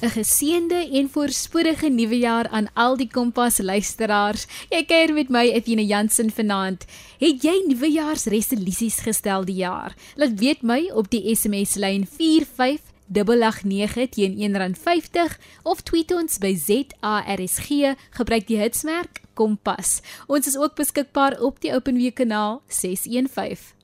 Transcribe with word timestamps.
'n 0.00 0.08
Geseënde 0.08 0.88
en 0.96 1.10
voorspoedige 1.12 1.88
nuwe 1.88 2.18
jaar 2.18 2.48
aan 2.48 2.72
al 2.72 2.96
die 2.96 3.08
Kompas 3.08 3.58
luisteraars. 3.58 4.46
Jy 4.70 4.84
kuier 4.88 5.12
met 5.12 5.28
my 5.28 5.50
Etienne 5.52 5.84
Jansen 5.84 6.30
vanaand. 6.32 6.84
Het 7.18 7.42
jy 7.44 7.64
nuwejaarsresolusies 7.66 9.00
gestel 9.04 9.44
die 9.44 9.60
jaar? 9.60 9.94
Laat 10.16 10.40
weet 10.40 10.62
my 10.62 10.90
op 10.94 11.10
die 11.12 11.36
SMS 11.36 11.74
lyn 11.74 12.06
45889 12.06 14.08
teen 14.16 14.32
R1.50 14.40 15.36
of 15.62 15.82
tweet 15.82 16.14
ons 16.16 16.38
by 16.38 16.56
ZARSG 16.56 17.68
gebruik 18.10 18.46
die 18.46 18.56
hitsmerk 18.56 19.20
Kompas. 19.34 20.00
Ons 20.26 20.46
is 20.46 20.56
ook 20.56 20.74
beskikbaar 20.80 21.40
op 21.40 21.60
die 21.60 21.74
OpenWeek 21.76 22.14
kanaal 22.14 22.62
615. 22.68 23.79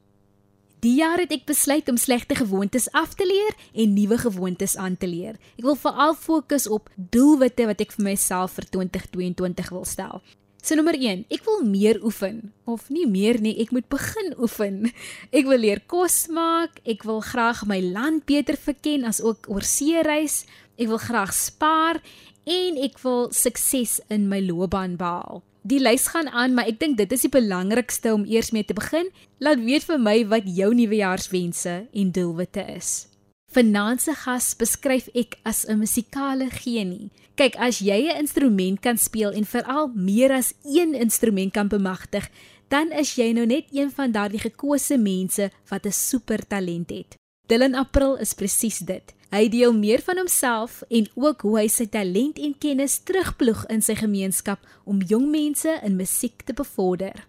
Die 0.84 0.98
jaar 0.98 1.18
het 1.22 1.32
ek 1.32 1.46
besluit 1.48 1.88
om 1.88 1.96
slegte 1.96 2.36
gewoontes 2.36 2.90
af 2.92 3.14
te 3.16 3.24
leer 3.24 3.54
en 3.72 3.94
nuwe 3.96 4.18
gewoontes 4.20 4.76
aan 4.76 4.96
te 5.00 5.08
leer. 5.08 5.38
Ek 5.56 5.64
wil 5.64 5.78
veral 5.80 6.12
fokus 6.14 6.66
op 6.68 6.90
doelwitte 6.96 7.64
wat 7.70 7.80
ek 7.80 7.94
vir 7.96 8.04
myself 8.10 8.58
vir 8.58 8.68
2022 8.76 9.72
wil 9.72 9.86
stel. 9.88 10.20
So 10.66 10.74
nommer 10.74 10.98
1, 10.98 11.28
ek 11.30 11.44
wil 11.46 11.62
meer 11.62 12.00
oefen 12.04 12.50
of 12.66 12.88
nie 12.90 13.06
meer 13.06 13.38
nie, 13.40 13.54
ek 13.62 13.70
moet 13.72 13.86
begin 13.88 14.32
oefen. 14.34 14.90
Ek 15.30 15.46
wil 15.46 15.62
leer 15.62 15.80
kos 15.86 16.26
maak, 16.26 16.80
ek 16.84 17.06
wil 17.06 17.22
graag 17.22 17.62
my 17.70 17.78
land 17.80 18.26
beter 18.26 18.58
verken 18.58 19.06
as 19.06 19.22
ook 19.22 19.46
oor 19.46 19.62
see 19.62 20.02
reis. 20.02 20.42
Ek 20.74 20.90
wil 20.90 21.00
graag 21.00 21.32
spaar 21.32 22.02
en 22.44 22.80
ek 22.82 22.98
wil 23.06 23.30
sukses 23.30 24.00
in 24.10 24.26
my 24.28 24.42
loopbaan 24.42 24.98
behaal. 24.98 25.44
Die 25.66 25.80
lys 25.82 26.04
gaan 26.12 26.28
aan, 26.30 26.52
maar 26.54 26.68
ek 26.70 26.78
dink 26.78 26.94
dit 27.00 27.10
is 27.10 27.24
die 27.26 27.32
belangrikste 27.32 28.12
om 28.14 28.22
eers 28.30 28.52
mee 28.54 28.62
te 28.62 28.74
begin. 28.76 29.08
Laat 29.42 29.58
weet 29.66 29.86
vir 29.88 29.98
my 29.98 30.14
wat 30.30 30.46
jou 30.46 30.68
nuwejaarswense 30.78 31.74
en 31.90 32.12
doelwitte 32.14 32.62
is. 32.70 33.08
Vanaand 33.50 34.04
se 34.04 34.14
gas 34.14 34.52
beskryf 34.60 35.08
ek 35.14 35.34
as 35.42 35.66
'n 35.66 35.78
musikale 35.78 36.50
genie. 36.50 37.10
Kyk, 37.34 37.56
as 37.58 37.80
jy 37.80 38.06
'n 38.06 38.18
instrument 38.22 38.80
kan 38.80 38.96
speel 38.96 39.32
en 39.32 39.44
veral 39.44 39.90
meer 39.94 40.30
as 40.30 40.54
een 40.62 40.94
instrument 40.94 41.52
kan 41.52 41.68
bemagtig, 41.68 42.30
dan 42.68 42.92
is 42.92 43.16
jy 43.16 43.32
nou 43.32 43.46
net 43.46 43.64
een 43.72 43.90
van 43.90 44.12
daardie 44.12 44.40
gekose 44.40 44.96
mense 44.96 45.50
wat 45.68 45.86
'n 45.86 45.92
super 45.92 46.46
talent 46.46 46.90
het. 46.90 47.16
Dylan 47.46 47.76
April 47.78 48.16
is 48.18 48.32
presies 48.34 48.80
dit. 48.82 49.12
Hy 49.30 49.44
deel 49.46 49.70
meer 49.70 50.00
van 50.02 50.18
homself 50.18 50.80
en 50.90 51.04
ook 51.14 51.44
hoe 51.46 51.52
hy 51.60 51.66
sy 51.70 51.84
talent 51.86 52.40
en 52.42 52.54
kennis 52.58 52.96
terugploeg 53.06 53.60
in 53.70 53.84
sy 53.86 53.94
gemeenskap 53.94 54.64
om 54.82 54.98
jong 55.06 55.28
mense 55.30 55.70
in 55.86 55.94
musiek 55.94 56.40
te 56.42 56.56
bevorder. 56.58 57.20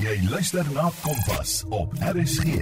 Jy 0.00 0.14
luister 0.30 0.64
na 0.72 0.86
Kompas 1.02 1.58
op 1.68 1.92
RSG. 2.00 2.56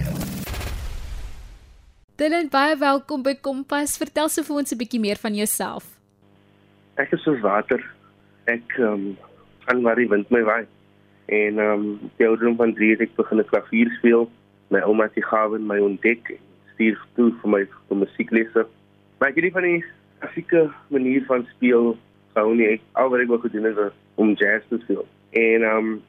Dylan, 2.19 2.49
baie 2.51 2.75
welkom 2.81 3.23
by 3.23 3.37
Kompas. 3.39 3.95
Vertel 4.01 4.27
so 4.27 4.43
vir 4.43 4.59
ons 4.59 4.73
'n 4.75 4.79
bietjie 4.81 4.99
meer 4.99 5.21
van 5.23 5.35
jouself. 5.39 5.87
Ek 6.99 7.13
is 7.15 7.23
soos 7.23 7.39
water. 7.39 7.79
Ek 8.51 8.75
ehm 8.75 8.91
um, 8.91 9.17
gaan 9.63 9.81
waar 9.87 9.95
die 9.95 10.09
wind 10.09 10.27
my 10.29 10.43
waai. 10.43 10.67
En 11.31 11.63
ehm 11.63 11.71
um, 11.79 12.11
die 12.17 12.27
ouderdom 12.27 12.57
van 12.57 12.75
3 12.75 12.91
het 12.91 13.07
ek 13.07 13.15
begin 13.15 13.45
klavier 13.45 13.87
speel. 13.99 14.27
My 14.67 14.83
ouma 14.83 15.07
het 15.07 15.15
die 15.15 15.23
gawe 15.23 15.55
in 15.55 15.63
my 15.63 15.79
ontdek 15.79 16.35
stuur 16.77 16.99
toe 17.17 17.31
vir 17.41 17.53
my 17.53 17.63
vir 17.89 18.01
musieklesse. 18.05 18.65
Maar 19.17 19.33
ek 19.33 19.39
het 19.41 19.47
nie 19.47 19.55
van 19.55 19.65
die 19.67 19.79
klassieke 20.21 20.63
manier 20.93 21.25
van 21.25 21.45
speel 21.55 21.95
gehou 22.35 22.53
nie. 22.55 22.69
Ek 22.77 22.85
al 23.01 23.11
wat 23.13 23.23
ek 23.23 23.33
wou 23.33 23.41
gedoen 23.41 23.69
het 23.69 23.99
om 24.21 24.35
jazz 24.37 24.65
te 24.69 24.79
speel. 24.85 25.05
En 25.33 25.65
ehm 25.65 25.91
um, 25.91 25.99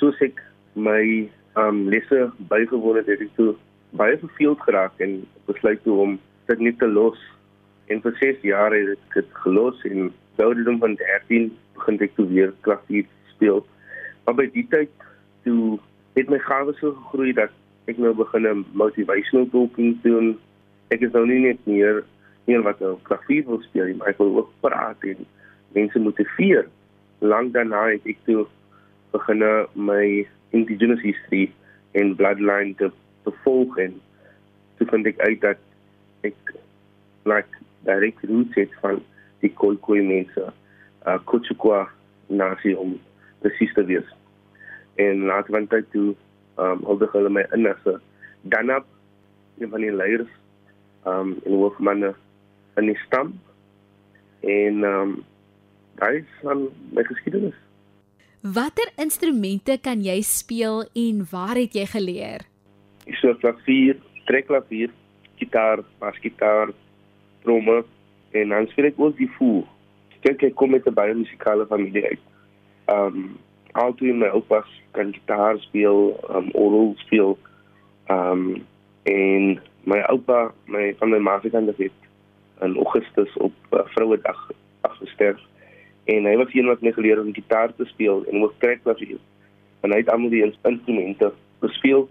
soos 0.00 0.18
ek 0.24 0.40
my 0.74 1.02
ehm 1.54 1.68
um, 1.68 1.88
lesse 1.92 2.30
bygewoon 2.50 3.00
het, 3.00 3.10
het 3.12 3.22
ek 3.28 3.36
toe 3.38 3.54
baie 3.94 4.18
verveeld 4.18 4.60
geraak 4.66 4.98
en 5.04 5.20
besluit 5.46 5.82
toe 5.84 5.96
om 6.06 6.18
dit 6.50 6.66
net 6.66 6.78
te 6.78 6.88
los. 6.88 7.20
En 7.92 8.00
vir 8.02 8.16
6 8.20 8.42
jaar 8.48 8.74
het 8.74 8.96
ek 8.96 9.18
dit 9.20 9.34
gelos 9.44 9.84
en 9.90 10.10
ouderdom 10.42 10.80
van 10.82 10.96
13 10.98 11.52
begin 11.76 12.00
ek 12.02 12.16
toe 12.16 12.26
weer 12.32 12.54
klavier 12.66 13.06
speel. 13.34 13.62
Maar 14.24 14.40
by 14.40 14.48
die 14.54 14.66
tyd 14.72 14.90
toe 15.44 15.78
het 16.16 16.30
my 16.30 16.40
gawes 16.42 16.78
so 16.80 16.94
gegroei 17.04 17.34
dat 17.36 17.52
ek 17.90 17.98
nou 17.98 18.14
begin 18.14 18.46
'n 18.48 18.64
motivational 18.72 19.48
talking 19.50 20.00
doen. 20.02 20.38
Ek 20.88 21.00
is 21.00 21.12
nou 21.12 21.26
nie 21.26 21.40
net 21.40 21.58
meer 21.66 22.04
een 22.46 22.62
wat 22.62 22.80
op 22.80 23.04
klavier 23.04 23.44
wil 23.46 23.62
speel 23.62 23.96
maar 23.96 24.08
ek 24.08 24.18
wil 24.18 24.36
ook 24.36 24.50
praat 24.60 25.00
en 25.02 25.26
mense 25.72 25.98
motiveer. 25.98 26.68
Lank 27.18 27.52
daarna 27.52 27.88
het 27.90 28.06
ek 28.06 28.18
toe 28.24 28.46
begin 29.12 29.66
my 29.74 30.26
indigenous 30.50 31.00
history 31.00 31.52
en 31.92 32.16
bloodline 32.16 32.74
te, 32.74 32.90
te 33.24 33.32
volg 33.44 33.78
en 33.78 34.00
toe 34.76 34.86
vind 34.86 35.06
ek 35.06 35.18
uit 35.18 35.40
dat 35.40 35.58
ek 36.22 36.54
like 37.24 37.62
direk 37.84 38.20
roots 38.28 38.54
het 38.54 38.72
van 38.80 39.00
die 39.44 39.52
Khoikhoi 39.52 40.02
mense, 40.02 40.52
uh 41.06 41.18
Kutchukwa 41.28 41.88
nasie 42.26 42.76
om 42.78 42.96
te 43.40 43.84
wees. 43.84 44.08
En 44.94 45.24
later 45.28 45.52
van 45.52 45.66
tyd 45.66 45.90
toe 45.92 46.14
um, 46.58 46.84
huldig 46.86 47.12
hulle 47.12 47.30
my 47.30 47.44
in 47.52 47.66
as 47.66 47.84
'n 47.86 48.00
danap 48.42 48.86
een 49.58 49.70
van 49.70 49.80
die 49.80 49.92
leiers 49.92 50.30
ehm 51.04 51.20
um, 51.20 51.36
en 51.44 51.52
hoofmanne 51.52 52.14
in 52.76 52.86
die 52.86 52.98
stam 53.06 53.34
en 54.40 54.84
ehm 54.84 55.00
um, 55.00 55.24
daai 55.94 56.16
is 56.18 56.32
van 56.42 56.68
my 56.92 57.04
geskiedenis. 57.04 57.54
Watter 58.40 58.90
instrumente 59.00 59.78
kan 59.80 60.02
jy 60.04 60.20
speel 60.20 60.84
en 60.92 61.26
waar 61.30 61.56
het 61.56 61.72
jy 61.72 61.86
geleer? 61.86 62.42
Ek 63.06 63.16
speel 63.16 63.36
klavier, 63.40 63.96
trekklavier, 64.28 64.90
gitaar, 65.40 65.80
basgitaar, 65.98 66.72
tromme 67.42 67.84
en 68.32 68.48
dan 68.48 68.68
speel 68.72 68.90
ek 68.90 69.00
ook 69.00 69.16
die 69.16 69.30
voer. 69.38 69.64
Ek 70.16 70.20
kyk 70.26 70.42
ek 70.50 70.54
kom 70.60 70.70
met 70.70 70.86
'n 70.86 70.94
baie 70.94 71.14
musikale 71.14 71.66
familie 71.66 72.04
uit. 72.04 72.22
Ehm 72.92 73.16
um, 73.74 73.82
altyd 73.82 74.14
my 74.14 74.28
oupas 74.28 74.66
kan 74.92 75.12
gitaar 75.12 75.58
speel, 75.58 76.14
um 76.30 76.50
orgel 76.52 76.94
speel. 76.96 77.38
Um 78.08 78.64
en 79.02 79.60
my 79.84 80.00
oupa, 80.08 80.52
my 80.66 80.94
van 80.98 81.10
my 81.10 81.18
ma 81.18 81.40
se 81.40 81.50
kant 81.50 81.68
af 81.68 81.76
het 81.76 81.92
in 82.62 82.76
Augustus 82.76 83.36
op 83.36 83.52
uh, 83.70 83.80
Vrouedag 83.84 84.50
afgesterf. 84.80 85.40
En 86.04 86.24
hy 86.24 86.36
was 86.36 86.54
een 86.54 86.66
wat 86.66 86.80
my 86.80 86.92
geleer 86.92 87.20
om 87.20 87.34
gitaar 87.34 87.74
te 87.74 87.84
speel 87.84 88.24
en 88.24 88.42
ook 88.42 88.54
trekklavier. 88.58 89.18
En 89.80 89.90
hy 89.90 89.98
het 89.98 90.08
almal 90.08 90.30
die 90.30 90.44
instrumente 90.44 91.32
gespeel. 91.60 92.08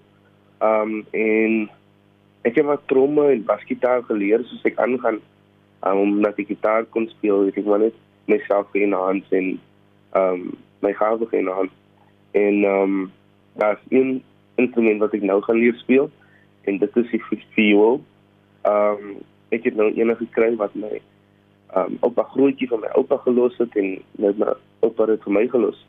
Um 0.60 1.06
en 1.12 1.70
ek 2.44 2.60
het 2.60 2.66
wat 2.66 2.88
tromme 2.92 3.30
en 3.32 3.46
basgitaar 3.48 4.04
geleer 4.04 4.44
soos 4.44 4.66
ek 4.68 4.78
aangaan 4.84 5.22
um, 5.88 5.98
om 5.98 6.20
net 6.20 6.36
die 6.36 6.46
gitaar 6.46 6.84
kon 6.92 7.08
speel, 7.08 7.46
het 7.48 7.58
ek 7.58 7.66
maar 7.66 7.80
net 7.80 7.96
myself 8.28 8.76
in 8.76 8.92
hands 8.92 9.32
en 9.32 9.56
um 10.20 10.52
my 10.84 10.94
gawe 11.00 11.28
geen 11.32 11.50
aan. 11.50 11.70
En 12.32 12.64
ehm 12.64 12.82
um, 12.82 13.12
daar's 13.54 13.82
een 13.90 14.24
instrument 14.56 15.00
wat 15.00 15.14
ek 15.14 15.26
nou 15.26 15.42
gaan 15.42 15.58
leer 15.62 15.76
speel 15.82 16.10
en 16.70 16.78
dit 16.78 16.98
is 17.02 17.10
die 17.12 17.24
viool. 17.56 18.02
Ehm 18.62 19.10
um, 19.10 19.18
ek 19.54 19.68
het 19.70 19.76
nou 19.78 19.90
enige 19.94 20.26
gekry 20.26 20.56
wat 20.62 20.76
my 20.76 20.94
ehm 20.94 21.94
um, 21.94 21.98
oupa 22.06 22.24
grootjie 22.36 22.70
van 22.70 22.84
my 22.86 22.94
oupa 23.00 23.18
gelos 23.26 23.58
het 23.58 23.76
en 23.82 23.98
nou 24.22 24.34
my 24.38 24.56
oupa 24.86 25.10
het 25.12 25.24
vir 25.26 25.38
my 25.40 25.46
gelos. 25.48 25.86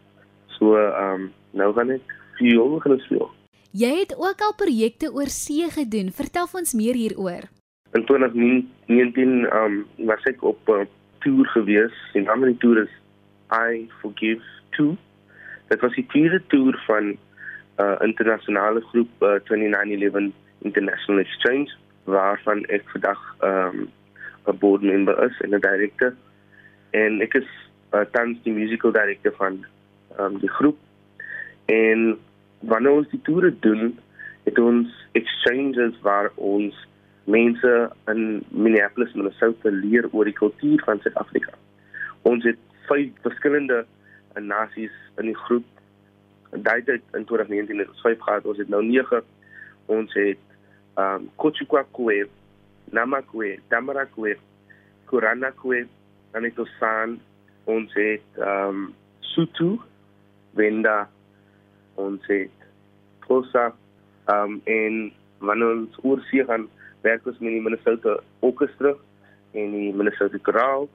So 0.58 0.76
ehm 0.76 1.14
um, 1.14 1.32
nou 1.50 1.72
gaan 1.74 1.96
ek 1.96 2.14
viool 2.38 2.78
gaan 2.84 3.00
speel. 3.06 3.30
Jy 3.74 3.90
het 4.04 4.14
ook 4.14 4.42
al 4.46 4.54
projekte 4.54 5.10
oor 5.12 5.30
see 5.34 5.66
gedoen. 5.70 6.12
Vertel 6.14 6.46
ons 6.52 6.74
meer 6.78 6.94
hieroor. 6.94 7.48
In 7.92 8.04
2019 8.06 9.46
ehm 9.46 9.64
um, 9.64 9.80
was 10.10 10.22
ek 10.30 10.42
op 10.42 10.58
'n 10.68 10.84
uh, 10.84 10.86
toer 11.24 11.46
gewees 11.46 11.96
en 12.12 12.24
dan 12.24 12.40
die 12.44 12.56
toer 12.56 12.84
is 12.84 12.92
I 13.50 13.88
forgive 14.00 14.44
2. 14.76 14.96
Dit 15.68 15.80
was 15.80 15.94
die 15.94 16.06
tweede 16.12 16.42
toer 16.46 16.78
van 16.86 17.04
'n 17.04 17.18
uh, 17.82 17.96
internasionale 18.00 18.80
groep 18.80 19.10
uh, 19.20 19.34
2911 19.44 20.32
International 20.62 21.20
Exchange 21.20 21.70
waarvan 22.04 22.64
ek 22.64 22.82
vandag 22.92 23.20
ehm, 23.40 23.76
'n 23.76 23.88
um, 24.46 24.58
board 24.58 24.82
member 24.82 25.24
is 25.24 25.40
en 25.40 25.54
'n 25.54 25.60
director 25.60 26.14
en 26.90 27.20
ek 27.20 27.34
is 27.34 27.48
uh, 27.94 28.04
tans 28.10 28.38
die 28.42 28.52
musical 28.52 28.92
director 28.92 29.32
van 29.36 29.64
um, 30.20 30.38
die 30.38 30.50
groep 30.50 30.78
en 31.64 32.18
wanneer 32.58 32.92
ons 32.92 33.10
die 33.10 33.20
toere 33.22 33.58
doen 33.58 33.98
het 34.44 34.58
ons 34.58 34.88
exchanges 35.12 36.00
waar 36.00 36.30
ons 36.34 36.86
mense 37.24 37.72
in 38.12 38.44
Minneapolis 38.48 39.12
Minnesota 39.12 39.70
leer 39.72 40.08
oor 40.12 40.28
die 40.28 40.36
kultuur 40.36 40.82
van 40.84 41.00
Suid-Afrika. 41.00 41.54
Ons 42.22 42.44
het 42.44 42.60
vyf 42.88 43.12
verskillende 43.24 43.84
in 44.36 44.46
nasies 44.46 44.94
in 45.20 45.30
die 45.30 45.38
groep. 45.46 45.66
Daai 46.50 46.82
tyd 46.86 47.02
in 47.18 47.26
2019 47.26 47.82
het 47.82 47.92
ons 47.92 48.04
vyf 48.06 48.20
gehad, 48.22 48.46
ons 48.50 48.60
het 48.62 48.70
nou 48.72 48.82
9. 48.86 49.22
Ons 49.86 50.16
het 50.18 50.42
ehm 50.94 51.24
um, 51.24 51.30
Kochukwa-kwe, 51.42 52.28
Namakwe, 52.94 53.56
Tamarakwe, 53.68 54.36
Kuranakwe, 55.10 55.86
dan 56.32 56.46
het 56.46 56.58
ons 56.58 56.76
San, 56.78 57.18
ons 57.64 57.94
het 57.98 58.38
ehm 58.38 58.68
um, 58.68 58.84
Sutu, 59.34 59.74
Wenda, 60.54 61.08
ons 61.98 62.22
het 62.30 62.66
Kosa, 63.26 63.72
ehm 64.30 64.54
um, 64.54 64.60
en 64.64 65.12
wanneer 65.38 65.74
ons 65.76 65.98
oor 66.02 66.22
see 66.30 66.44
gaan, 66.46 66.68
werk 67.02 67.26
ons 67.26 67.38
met 67.42 67.52
die 67.56 67.62
Minnesota 67.64 68.16
Orchestra 68.40 68.94
en 69.52 69.74
die 69.74 69.92
Minnesota 69.92 70.38
Chorale. 70.42 70.88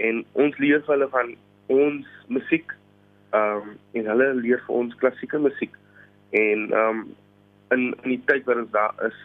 En 0.00 0.22
ons 0.32 0.56
leer 0.58 0.82
hulle 0.86 1.08
van 1.12 1.34
ons 1.70 2.06
musiek 2.32 2.72
ehm 3.30 3.56
um, 3.56 3.76
en 3.92 4.06
hulle 4.12 4.28
leer 4.34 4.62
vir 4.66 4.74
ons 4.74 4.94
klassieke 5.02 5.38
musiek 5.38 5.74
en 6.30 6.68
ehm 6.70 7.02
um, 7.02 7.02
in 7.74 7.82
in 8.02 8.14
die 8.16 8.22
tyd 8.26 8.44
wat 8.44 8.62
ons 8.62 8.72
daar 8.76 8.94
is 9.06 9.18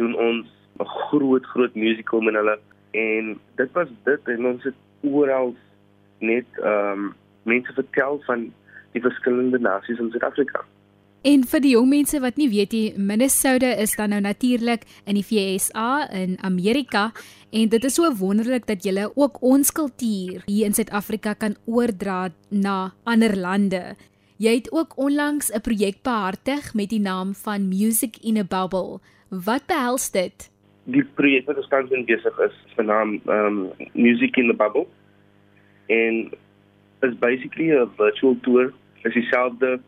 doen 0.00 0.14
ons 0.14 0.46
'n 0.80 0.84
groot 0.84 1.46
groot 1.46 1.74
musical 1.74 2.20
met 2.20 2.34
hulle 2.34 2.58
en 2.90 3.38
dit 3.54 3.72
was 3.72 3.88
dit 4.04 4.28
en 4.34 4.46
ons 4.46 4.62
het 4.64 4.74
oral 5.00 5.54
net 6.18 6.46
ehm 6.62 6.92
um, 6.92 7.14
mense 7.42 7.72
vertel 7.72 8.20
van 8.26 8.52
die 8.92 9.02
verskillende 9.02 9.58
nasies 9.58 9.98
in 9.98 10.10
Suid-Afrika. 10.10 10.64
En 11.26 11.42
vir 11.42 11.58
die 11.58 11.72
jong 11.72 11.88
mense 11.90 12.18
wat 12.22 12.36
nie 12.38 12.46
weet 12.52 12.74
nie, 12.76 12.92
Minnesota 13.02 13.72
is 13.82 13.96
dan 13.98 14.12
nou 14.14 14.20
natuurlik 14.22 14.84
in 15.10 15.16
die 15.18 15.24
VSA 15.26 16.06
in 16.14 16.36
Amerika 16.46 17.08
en 17.50 17.72
dit 17.72 17.86
is 17.88 17.96
so 17.98 18.06
wonderlik 18.20 18.68
dat 18.68 18.86
jy 18.86 19.08
ook 19.08 19.40
ons 19.42 19.72
kultuur 19.74 20.44
hier 20.46 20.68
in 20.68 20.76
Suid-Afrika 20.76 21.34
kan 21.34 21.56
oordra 21.66 22.28
na 22.50 22.92
ander 23.02 23.34
lande. 23.34 23.96
Jy 24.38 24.52
het 24.60 24.70
ook 24.70 24.94
onlangs 25.02 25.50
'n 25.50 25.64
projek 25.66 25.98
behartig 26.06 26.74
met 26.74 26.90
die 26.94 27.02
naam 27.02 27.34
van 27.34 27.68
Music 27.68 28.22
in 28.22 28.38
a 28.38 28.44
Bubble. 28.44 29.00
Wat 29.30 29.66
behels 29.66 30.10
dit? 30.10 30.50
Die 30.84 31.04
projek 31.04 31.46
wat 31.46 31.56
ons 31.56 31.68
tans 31.68 31.90
besig 31.90 32.38
is, 32.38 32.54
se 32.76 32.82
naam 32.82 33.20
um 33.26 33.72
Music 33.94 34.36
in 34.36 34.50
a 34.50 34.54
Bubble. 34.54 34.86
En 35.88 36.30
is 37.02 37.18
basically 37.18 37.74
'n 37.74 37.90
virtual 37.96 38.36
tour. 38.42 38.72
Dit 39.02 39.16
is 39.16 39.22
dieselfde 39.22 39.80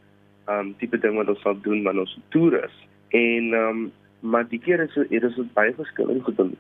um 0.48 0.74
tipe 0.80 0.98
ding 1.02 1.16
wat 1.20 1.30
ons 1.32 1.42
sal 1.44 1.58
doen 1.64 1.82
wanneer 1.84 2.06
ons 2.06 2.18
toer 2.34 2.58
is. 2.64 2.76
En 3.16 3.54
um 3.62 3.80
maar 4.20 4.48
die 4.50 4.58
keer 4.58 4.80
is 4.82 4.94
dit 4.96 5.22
is 5.22 5.36
baie 5.54 5.74
verskillend 5.76 6.24
gedoen. 6.26 6.56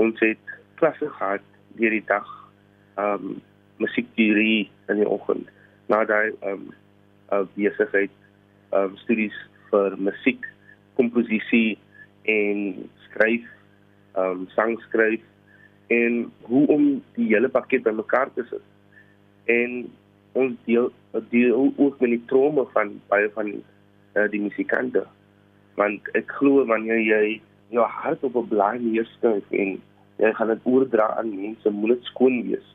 Ons 0.00 0.20
het 0.20 0.56
klasse 0.80 1.08
gehad 1.08 1.44
deur 1.78 1.94
die 1.96 2.04
dag 2.10 2.28
um 3.00 3.38
musiekteorie 3.80 4.68
in 4.92 5.00
die 5.00 5.08
oggend. 5.08 5.48
Na 5.88 6.04
daai 6.04 6.34
um 6.52 6.68
uh 7.32 7.46
besigheid 7.54 8.12
um 8.76 8.96
studies 9.04 9.36
vir 9.70 9.96
musiek, 9.98 10.44
komposisie 10.98 11.78
en 12.28 12.90
skryf 13.06 13.46
um 14.18 14.46
sang 14.56 14.76
skryf 14.88 15.22
en 15.90 16.26
hoe 16.46 16.66
om 16.70 16.84
die 17.16 17.30
hele 17.32 17.48
pakket 17.50 17.86
bymekaar 17.86 18.30
te 18.34 18.44
sit. 18.50 18.66
En 19.50 19.86
ons 20.38 20.54
deel 20.66 20.90
deel 21.30 21.72
ook 21.76 22.00
met 22.00 22.10
die 22.10 22.24
trome 22.26 22.66
van 22.72 23.00
baie 23.08 23.30
van 23.34 23.52
uh, 23.52 24.26
die 24.30 24.40
musikante. 24.40 25.04
Want 25.74 26.06
ek 26.18 26.30
glo 26.38 26.64
wanneer 26.66 27.00
jy 27.02 27.40
jou 27.74 27.86
hart 27.86 28.24
op 28.26 28.36
'n 28.36 28.48
blaai 28.48 28.78
neerskryf 28.78 29.50
en 29.50 29.80
jy 30.18 30.32
gaan 30.34 30.52
dit 30.52 30.64
oordra 30.64 31.16
aan 31.18 31.34
mense 31.34 31.70
moet 31.70 31.94
dit 31.96 32.04
skoon 32.12 32.42
wees. 32.46 32.66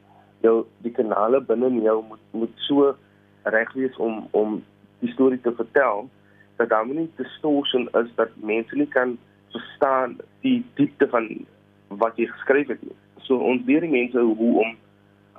Jou 0.41 0.65
die 0.81 0.91
kanale 0.91 1.41
binne 1.41 1.69
jou 1.81 2.03
moet 2.09 2.23
moet 2.31 2.55
so 2.67 2.95
reg 3.43 3.73
wees 3.73 3.95
om 3.97 4.27
om 4.31 4.63
die 4.99 5.11
storie 5.11 5.41
te 5.41 5.51
vertel 5.55 6.09
dat 6.57 6.69
daar 6.69 6.87
nie 6.87 7.09
distortion 7.15 7.89
is 8.01 8.09
dat 8.15 8.29
mense 8.35 8.75
nie 8.75 8.87
kan 8.87 9.17
verstaan 9.51 10.17
die 10.41 10.63
diepte 10.73 11.07
van 11.07 11.45
wat 11.87 12.17
jy 12.17 12.25
geskryf 12.25 12.67
het 12.67 12.81
nie. 12.81 12.95
So 13.27 13.37
ons 13.37 13.65
leer 13.65 13.81
die 13.81 13.91
mense 13.91 14.19
hoe 14.19 14.53
om 14.63 14.77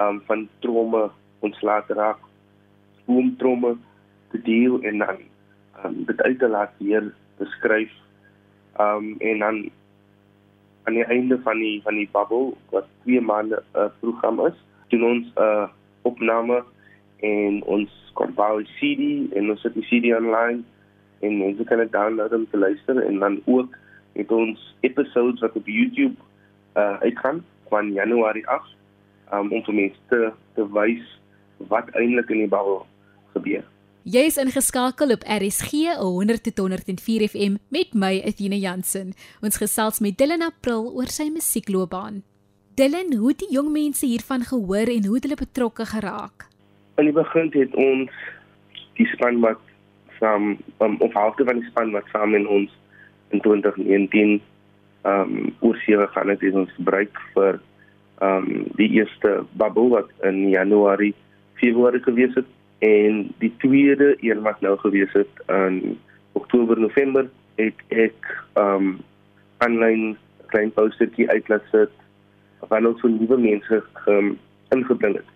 um, 0.00 0.20
van 0.28 0.48
trome 0.60 1.10
ontslae 1.40 1.82
te 1.86 1.94
raak 1.94 2.25
om 3.06 3.36
tromme 3.36 3.76
te 4.30 4.42
deel 4.42 4.80
en 4.82 4.98
dan 4.98 5.18
um, 5.84 6.04
dit 6.04 6.22
uit 6.22 6.38
te 6.38 6.48
laat 6.48 6.72
weer 6.78 7.12
beskryf 7.38 7.92
um 8.80 9.14
en 9.18 9.38
dan 9.38 9.70
aan 10.86 10.94
die 10.94 11.04
einde 11.04 11.38
van 11.42 11.58
die 11.58 11.82
van 11.82 11.94
die 11.94 12.08
bubble 12.12 12.54
wat 12.70 12.86
2 13.04 13.20
maande 13.20 13.62
'n 13.62 13.78
uh, 13.78 13.90
program 14.00 14.46
is 14.46 14.58
doen 14.88 15.04
ons 15.04 15.26
'n 15.26 15.42
uh, 15.42 15.68
opname 16.02 16.64
en 17.16 17.62
ons 17.64 17.90
kompou 18.12 18.62
CD 18.62 19.32
en 19.32 19.50
ons 19.50 19.60
sit 19.60 19.74
die 19.74 19.86
CD 19.90 20.14
online 20.16 20.62
en 21.20 21.38
mense 21.38 21.64
kan 21.64 21.78
dit 21.78 21.92
download 21.92 22.32
om 22.32 22.46
te 22.50 22.58
luister 22.58 23.02
en 23.02 23.18
dan 23.18 23.40
ook 23.44 23.76
het 24.12 24.32
ons 24.32 24.74
episodes 24.80 25.40
wat 25.40 25.56
op 25.56 25.66
YouTube 25.66 26.16
uh 26.76 26.96
uitgaan 27.00 27.44
van 27.68 27.92
Januarie 27.92 28.46
8 28.48 28.76
um, 29.32 29.52
om 29.52 29.62
vir 29.64 29.74
mense 29.74 30.00
te, 30.08 30.32
te 30.54 30.66
wys 30.72 31.04
wat 31.72 31.90
eintlik 31.90 32.30
in 32.30 32.44
die 32.44 32.52
bubble 32.52 32.84
gebeur. 33.36 33.64
Jy 34.06 34.22
is 34.30 34.36
ingeskakel 34.38 35.10
op 35.16 35.24
RSG 35.26 35.96
100.104 35.98 37.24
FM 37.26 37.56
met 37.74 37.94
my 37.98 38.20
Athena 38.22 38.54
Jansen. 38.54 39.08
Ons 39.42 39.58
gesels 39.58 39.98
met 39.98 40.14
Dylan 40.20 40.44
April 40.46 40.92
oor 40.94 41.10
sy 41.10 41.26
musiekloopbaan. 41.34 42.20
Dylan, 42.78 43.10
hoe 43.18 43.32
het 43.32 43.40
die 43.42 43.50
jong 43.56 43.72
mense 43.74 44.06
hiervan 44.06 44.44
gehoor 44.46 44.92
en 44.92 45.08
hoe 45.08 45.16
het 45.18 45.26
hulle 45.26 45.40
betrokke 45.40 45.88
geraak? 45.90 46.46
In 47.02 47.10
die 47.10 47.16
begin 47.16 47.50
het 47.56 47.74
ons 47.74 48.14
die 49.00 49.08
span 49.16 49.40
wat 49.42 49.58
saam 50.20 50.54
um, 50.84 50.96
of 51.02 51.12
halfte 51.18 51.44
van 51.48 51.58
die 51.58 51.68
span 51.72 51.90
wat 51.96 52.06
saam 52.14 52.38
in 52.38 52.46
ons 52.46 52.70
in 53.34 53.42
2019 53.42 54.36
ehm 54.36 55.34
um, 55.34 55.54
oor 55.66 55.76
sewe 55.82 56.06
gaan 56.14 56.30
het 56.30 56.46
ons 56.52 56.72
gebruik 56.78 57.18
vir 57.34 57.58
ehm 58.22 58.46
um, 58.46 58.66
die 58.78 58.90
eerste 59.00 59.38
bubble 59.58 59.90
wat 59.98 60.14
in 60.30 60.46
Januarie 60.54 61.14
Februarie 61.58 62.02
gewees 62.06 62.38
het 62.38 62.54
en 62.78 63.34
die 63.38 63.54
tweede 63.58 64.16
een 64.20 64.42
wat 64.42 64.60
nou 64.60 64.78
gewees 64.78 65.12
het 65.12 65.42
in 65.46 65.98
Oktober 66.32 66.80
November 66.80 67.28
het 67.54 67.78
ek 67.88 68.28
um 68.60 68.98
aanlyn 69.64 70.16
klein 70.52 70.72
postertjie 70.76 71.28
uitlaat 71.30 71.64
sit 71.72 71.92
van 72.68 72.86
ons 72.86 73.00
van 73.00 73.16
nuwe 73.16 73.38
mense 73.40 73.82
um, 74.06 74.36
ingebring 74.74 75.16
het. 75.16 75.30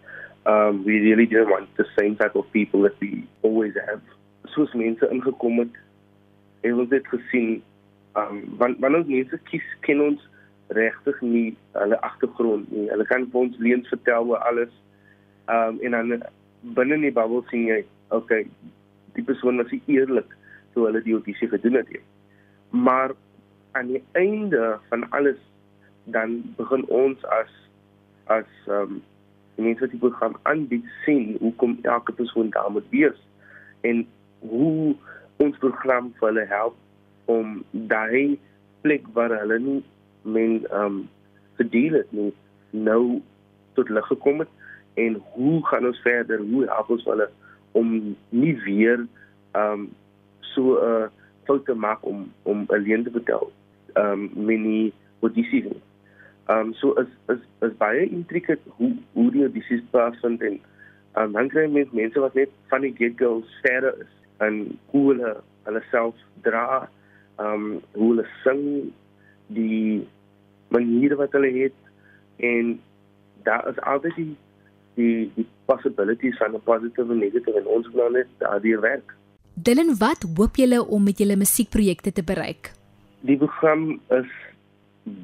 Um 0.45 0.83
we 0.85 0.99
really 1.01 1.27
didn't 1.27 1.49
want 1.49 1.69
the 1.77 1.87
same 1.97 2.17
type 2.17 2.37
of 2.37 2.51
people 2.53 2.83
that 2.83 2.99
we 3.01 3.25
always 3.41 3.75
have. 3.87 4.03
Soos 4.53 4.73
mense 4.73 5.09
ingekom 5.11 5.59
het 5.65 5.81
en 6.61 6.83
ons 6.85 6.93
het 6.93 7.09
gesien 7.09 7.63
um 8.21 8.45
want 8.61 8.81
wanneer 8.85 9.05
ons 9.05 9.15
mense 9.15 9.41
kies 9.49 9.67
ken 9.87 10.05
ons 10.05 10.29
regtig 10.77 11.21
nie 11.21 11.57
hulle 11.73 12.01
agtergrond 12.07 12.69
nie. 12.73 12.91
Hulle 12.93 13.09
kan 13.09 13.25
vir 13.33 13.47
ons 13.47 13.59
leuns 13.59 13.89
vertel 13.89 14.29
oor 14.29 14.45
alles. 14.53 14.77
Um 15.49 15.81
en 15.81 15.97
dan 15.97 16.29
binne 16.61 16.99
in 16.99 17.07
die 17.09 17.15
bubble 17.15 17.43
sien 17.51 17.67
jy, 17.69 17.81
okay, 18.15 18.45
die 19.17 19.25
persoon 19.27 19.61
was 19.63 19.73
eerlik 19.87 20.37
toe 20.75 20.87
hulle 20.87 21.03
die 21.05 21.17
audisie 21.17 21.49
gedoen 21.51 21.81
het. 21.81 21.89
He. 21.95 22.01
Maar 22.71 23.15
aan 23.73 23.87
die 23.87 24.03
einde 24.19 24.79
van 24.89 25.07
alles 25.11 25.39
dan 26.05 26.41
begin 26.57 26.85
ons 26.89 27.25
as 27.25 27.53
as 28.25 28.51
ehm 28.67 28.83
um, 28.83 29.03
mense 29.61 29.85
wat 29.85 29.93
die 29.93 30.01
program 30.01 30.37
aanbied 30.49 30.87
sien 31.05 31.37
hoe 31.41 31.53
kom 31.61 31.79
elke 31.83 32.13
persoon 32.17 32.51
daar 32.51 32.71
moet 32.73 32.87
wees 32.91 33.19
en 33.81 34.07
hoe 34.39 34.95
ons 35.37 35.59
program 35.59 36.13
vir 36.19 36.29
hulle 36.29 36.45
help 36.49 36.77
om 37.25 37.59
daai 37.93 38.39
plek 38.81 39.05
waar 39.17 39.35
hulle 39.39 39.59
nie 39.67 39.83
men 40.23 40.57
ehm 40.71 40.87
um, 40.87 41.03
verdeel 41.61 41.99
het 42.01 42.13
nie 42.17 42.31
nou 42.71 43.21
tot 43.77 43.93
lig 43.93 44.07
gekom 44.07 44.41
het 44.45 44.57
en 44.95 45.23
hoe 45.33 45.67
gaan 45.67 45.87
ons 45.87 46.01
verder? 46.03 46.39
Hoe 46.39 46.67
help 46.67 46.91
ons 46.91 47.05
hulle 47.05 47.29
om 47.73 48.17
nie 48.29 48.57
weer 48.65 49.07
ehm 49.53 49.73
um, 49.73 49.89
so 50.41 50.75
'n 50.75 50.85
uh, 50.91 51.07
fout 51.45 51.65
te 51.65 51.75
maak 51.75 52.07
om 52.07 52.33
om 52.43 52.65
alleen 52.69 53.05
te 53.05 53.11
vertel 53.11 53.53
ehm 53.95 54.13
um, 54.13 54.45
mini 54.47 54.93
audisies. 55.21 55.67
Ehm 56.47 56.59
um, 56.59 56.75
so 56.75 56.93
is 56.93 57.11
is 57.29 57.43
is 57.61 57.77
baie 57.77 58.09
intricate 58.09 58.61
hoe 58.77 58.93
hoe 59.13 59.31
die 59.31 59.43
audisies 59.43 59.83
plaasvind 59.91 60.43
en 60.43 60.61
um, 61.17 61.33
dan 61.33 61.49
kry 61.49 61.67
jy 61.67 61.87
mense 61.93 62.21
wat 62.21 62.35
net 62.35 62.51
van 62.73 62.87
die 62.87 62.95
get 62.99 63.19
go 63.19 63.43
verder 63.63 63.95
is 64.01 64.13
en 64.39 64.79
hoe 64.93 65.05
hulle 65.13 65.37
hulle 65.67 65.83
self 65.91 66.15
dra 66.47 66.89
ehm 67.39 67.53
um, 67.55 67.67
hoe 67.93 68.11
hulle 68.13 68.27
sing 68.45 68.63
die 69.47 70.07
maniere 70.69 71.19
wat 71.19 71.33
hulle 71.33 71.51
het 71.57 71.79
en 72.37 72.79
daar 73.43 73.69
is 73.69 73.81
altyd 73.81 74.15
die 74.15 74.37
die 74.95 75.31
die 75.37 75.47
possibilities 75.67 76.37
van 76.37 76.55
'n 76.55 76.63
positiewe 76.65 77.13
en 77.13 77.19
negatiewe 77.19 77.61
in 77.61 77.67
ons 77.67 77.91
plan 77.91 78.17
is 78.17 78.31
daardie 78.39 78.79
werk. 78.79 79.15
Dylan, 79.55 79.99
wat 79.99 80.25
hoop 80.37 80.57
julle 80.57 80.87
om 80.87 81.05
met 81.05 81.19
julle 81.19 81.37
musiekprojekte 81.37 82.13
te 82.13 82.25
bereik? 82.25 82.73
Die 83.21 83.37
program 83.37 84.01
is 84.09 84.31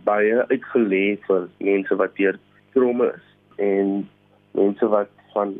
baie 0.05 0.45
uitgelê 0.51 1.19
vir 1.27 1.49
mense 1.59 1.97
wat 1.97 2.17
deur 2.17 2.39
drome 2.75 3.13
is 3.15 3.27
en 3.57 4.09
mense 4.53 4.89
wat 4.89 5.11
van 5.33 5.55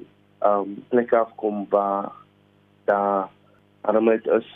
ehm 0.45 0.61
um, 0.61 0.85
plekke 0.89 1.17
afkom 1.17 1.67
waar 1.71 2.13
daar 2.85 3.29
armoede 3.81 4.31
is 4.39 4.49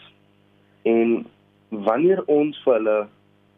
en 0.82 1.26
wanneer 1.68 2.22
ons 2.26 2.58
vir 2.64 2.74
hulle 2.74 2.98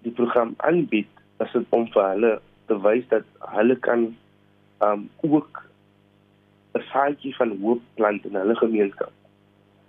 die 0.02 0.12
program 0.12 0.54
aanbied, 0.56 1.10
is 1.40 1.52
dit 1.52 1.66
om 1.70 1.86
vir 1.94 2.08
hulle 2.12 2.32
te 2.66 2.78
wys 2.86 3.04
dat 3.10 3.26
hulle 3.56 3.76
kan 3.88 4.08
ehm 4.82 5.06
um, 5.06 5.08
ook 5.22 5.62
'n 6.74 6.84
saadjie 6.92 7.34
van 7.36 7.58
hoop 7.60 7.82
plant 7.94 8.24
in 8.24 8.34
hulle 8.34 8.56
gemeenskap. 8.56 9.12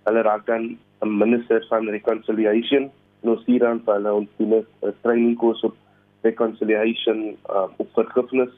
Hulle 0.04 0.22
raak 0.22 0.46
dan 0.46 0.78
'n 1.02 1.18
minister 1.18 1.66
van 1.70 1.90
reconciliation, 1.90 2.92
nou 3.22 3.38
stuur 3.38 3.60
dan 3.60 3.82
vir 3.86 3.94
hulle 3.94 4.14
ons 4.14 4.30
doen 4.38 4.54
'n 4.54 4.94
training 5.02 5.38
kurs 5.38 5.64
op 5.64 5.76
reconciliation 6.22 7.38
uh, 7.50 7.68
op 7.78 7.90
vergifnis 7.94 8.54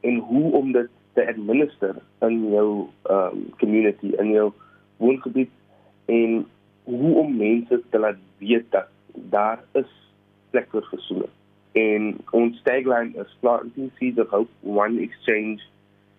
en 0.00 0.16
hoe 0.16 0.52
om 0.52 0.72
dit 0.72 0.88
te 1.12 1.26
administer 1.28 1.96
in 2.20 2.50
jou 2.50 2.86
um 3.10 3.50
community 3.58 4.12
in 4.18 4.30
jou 4.30 4.52
woongebied 4.96 5.50
en 6.06 6.46
hoe 6.84 7.14
om 7.22 7.36
mense 7.36 7.82
te 7.90 7.98
laat 7.98 8.20
weet 8.38 8.70
dat 8.70 8.86
daar 9.12 9.58
is 9.72 9.90
plek 10.50 10.70
vir 10.70 10.86
versoening. 10.90 11.34
En 11.72 12.06
ons 12.30 12.62
tagline 12.62 13.18
is 13.18 13.36
planting 13.40 13.90
seeds 13.98 14.20
of 14.22 14.30
hope 14.30 14.50
one 14.62 15.02
exchange 15.02 15.60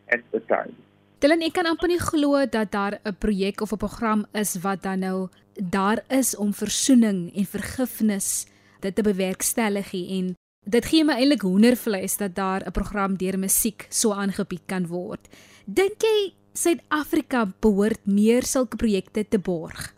at 0.07 0.21
a 0.35 0.39
time. 0.51 0.75
Dylan, 1.19 1.41
ek 1.43 1.57
kan 1.57 1.67
amper 1.67 1.89
nie 1.91 1.99
glo 1.99 2.39
dat 2.47 2.69
daar 2.71 2.95
'n 3.03 3.15
projek 3.19 3.59
of 3.61 3.73
'n 3.73 3.83
program 3.83 4.25
is 4.31 4.55
wat 4.63 4.83
dan 4.83 4.99
nou 4.99 5.27
daar 5.59 5.99
is 6.07 6.35
om 6.35 6.53
versoening 6.53 7.35
en 7.35 7.45
vergifnis 7.45 8.47
dit 8.79 8.95
te 8.95 9.03
bewerkstellig 9.03 9.93
en 9.93 10.35
dit 10.63 10.85
gee 10.85 11.03
my 11.03 11.13
eintlik 11.19 11.41
hoendervleis 11.41 12.17
dat 12.17 12.35
daar 12.35 12.63
'n 12.63 12.71
program 12.71 13.17
deur 13.17 13.37
musiek 13.37 13.85
so 13.89 14.11
aangebied 14.11 14.65
kan 14.65 14.87
word. 14.87 15.27
Dink 15.65 15.99
jy 16.01 16.33
Suid-Afrika 16.53 17.51
behoort 17.59 18.05
meer 18.05 18.43
sulke 18.43 18.77
projekte 18.77 19.27
te 19.27 19.39
borg? 19.39 19.93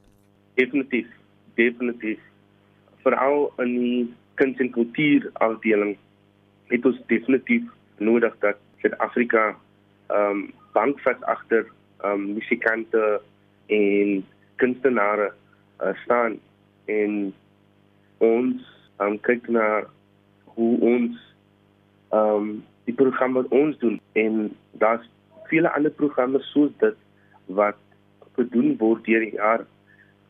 Definitief, 0.56 1.08
definitief. 1.56 2.20
Veral 3.04 3.54
in 3.58 3.80
die 3.80 4.14
kuns 4.34 4.58
en 4.58 4.72
kultuur 4.72 5.30
afdeling 5.34 5.98
het 6.66 6.86
ons 6.86 6.98
definitief 7.08 7.64
nodig 7.98 8.34
dat 8.40 8.58
Suid-Afrika 8.82 9.56
ehm 10.10 10.32
um, 10.32 10.54
bankvat 10.76 11.24
agter 11.32 11.66
um, 12.06 12.34
musikante 12.38 13.22
en 13.68 14.26
kunstenaars 14.62 15.34
uh, 15.82 15.94
staan 16.04 16.38
en 16.86 17.34
ons 18.18 18.62
um, 19.02 19.18
kyk 19.28 19.48
na 19.50 19.84
hoe 20.56 20.74
ons 20.80 21.18
um, 22.14 22.62
die 22.90 22.96
program 22.98 23.38
wat 23.40 23.50
ons 23.56 23.78
doen 23.84 24.00
en 24.20 24.50
daar's 24.82 25.08
vele 25.52 25.72
ander 25.76 25.92
programme 25.92 26.40
soos 26.52 26.72
dit 26.84 26.98
wat 27.46 27.80
gedoen 28.38 28.76
word 28.80 29.04
deur 29.06 29.26
die 29.26 29.38
jaar 29.38 29.66